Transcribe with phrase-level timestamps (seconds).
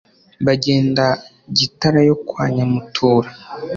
[0.45, 1.05] Bagenda
[1.57, 3.29] Gitara yo kwa Nyamutura